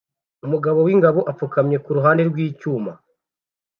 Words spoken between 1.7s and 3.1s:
kuruhande rwicyuma